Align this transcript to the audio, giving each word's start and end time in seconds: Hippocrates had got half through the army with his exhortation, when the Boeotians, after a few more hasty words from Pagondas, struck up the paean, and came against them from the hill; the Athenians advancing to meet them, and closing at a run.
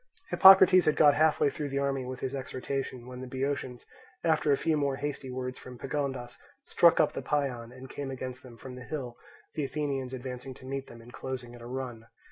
Hippocrates 0.31 0.85
had 0.85 0.95
got 0.95 1.13
half 1.13 1.37
through 1.37 1.69
the 1.69 1.77
army 1.77 2.05
with 2.05 2.21
his 2.21 2.33
exhortation, 2.33 3.05
when 3.05 3.21
the 3.21 3.27
Boeotians, 3.27 3.85
after 4.23 4.51
a 4.51 4.57
few 4.57 4.75
more 4.75 4.95
hasty 4.95 5.29
words 5.29 5.59
from 5.59 5.77
Pagondas, 5.77 6.39
struck 6.65 6.99
up 6.99 7.13
the 7.13 7.21
paean, 7.21 7.71
and 7.71 7.87
came 7.87 8.09
against 8.09 8.41
them 8.41 8.57
from 8.57 8.73
the 8.73 8.83
hill; 8.83 9.15
the 9.53 9.63
Athenians 9.63 10.11
advancing 10.13 10.55
to 10.55 10.65
meet 10.65 10.87
them, 10.87 11.01
and 11.03 11.13
closing 11.13 11.53
at 11.53 11.61
a 11.61 11.67
run. 11.67 12.07